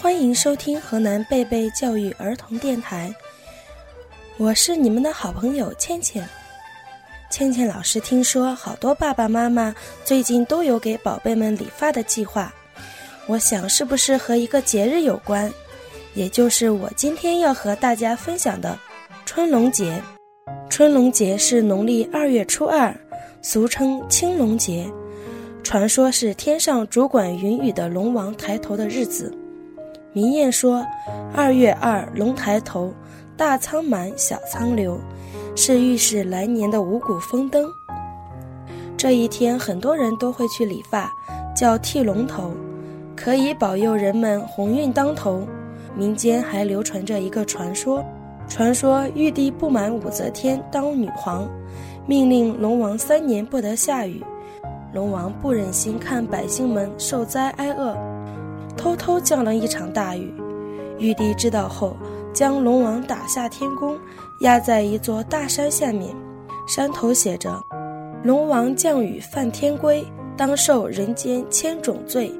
[0.00, 3.14] 欢迎收听河南贝贝教育儿童电台，
[4.36, 6.28] 我是你们的好朋友倩倩。
[7.30, 9.74] 倩倩老师听说好多爸爸妈妈
[10.04, 12.52] 最近都有给宝贝们理发的计划，
[13.26, 15.50] 我想是不是和一个节日有关？
[16.14, 18.78] 也就是我今天要和大家分享的
[19.24, 20.00] 春龙节。
[20.68, 22.94] 春龙节是农历二月初二，
[23.42, 24.90] 俗称青龙节，
[25.62, 29.32] 传说是天上主管云雨的龙王抬头的日子。
[30.14, 30.86] 明艳说
[31.34, 32.94] ：“二月二，龙抬头，
[33.36, 34.96] 大仓满，小仓流”，
[35.56, 37.68] 是预示来年的五谷丰登。
[38.96, 41.12] 这一天，很多人都会去理发，
[41.52, 42.52] 叫剃龙头，
[43.16, 45.42] 可以保佑人们鸿运当头。
[45.96, 48.00] 民间还流传着一个传说：
[48.48, 51.44] 传说玉帝不满武则天当女皇，
[52.06, 54.22] 命令龙王三年不得下雨，
[54.92, 57.96] 龙王不忍心看百姓们受灾挨饿。
[58.76, 60.32] 偷偷降了一场大雨，
[60.98, 61.96] 玉帝知道后，
[62.32, 63.96] 将龙王打下天宫，
[64.40, 66.14] 压在一座大山下面。
[66.66, 67.62] 山头写着
[68.24, 70.04] ：“龙王降雨犯天规，
[70.36, 72.32] 当受人间千种罪。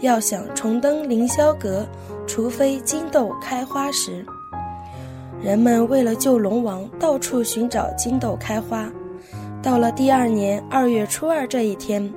[0.00, 1.86] 要想重登凌霄阁，
[2.26, 4.24] 除非金豆开花时。”
[5.42, 8.90] 人们为了救龙王，到处寻找金豆开花。
[9.62, 12.12] 到了第二年二月初二这一天。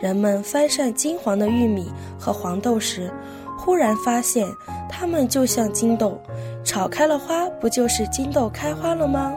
[0.00, 3.12] 人们翻晒金黄的玉米和黄豆时，
[3.58, 4.46] 忽然发现
[4.88, 6.20] 它们就像金豆，
[6.62, 9.32] 炒开了花，不就是金豆开花了吗？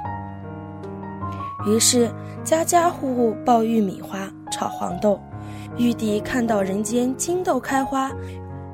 [1.66, 2.09] 于是
[2.44, 5.20] 家家户户爆玉米花，炒黄豆。
[5.78, 8.12] 玉帝看到人间金豆开花，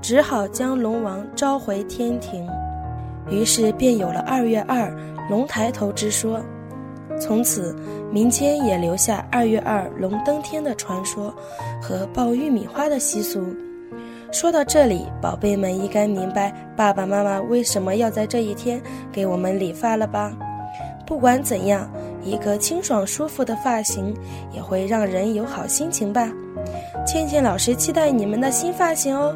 [0.02, 2.46] 只好将龙王召回天庭，
[3.30, 4.94] 于是便有了二月二
[5.30, 6.42] 龙抬头之说。
[7.20, 7.76] 从此，
[8.11, 11.33] 民间也留下二月二龙登天的传说
[11.81, 13.45] 和爆玉米花的习俗。
[14.31, 18.81] 说到这里，宝贝们应该明白爸爸妈妈为什么要在这一天
[19.12, 20.34] 给我们理发了吧？
[21.06, 21.90] 不管怎样，
[22.23, 24.13] 一个清爽舒服的发型
[24.51, 26.29] 也会让人有好心情吧。
[27.06, 29.34] 倩倩老师期待你们的新发型哦。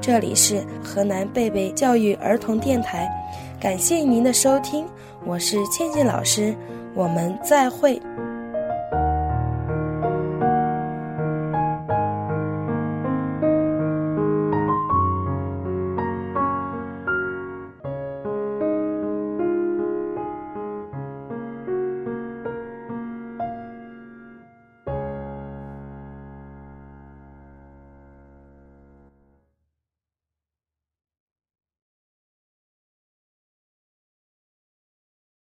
[0.00, 3.06] 这里是河南贝贝教育儿童电台，
[3.60, 4.86] 感谢您的收听，
[5.26, 6.54] 我是倩倩老师。
[6.94, 8.00] 我们再会。